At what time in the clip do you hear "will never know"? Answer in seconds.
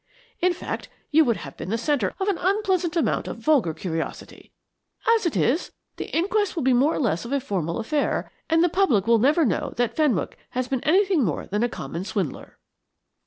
9.05-9.73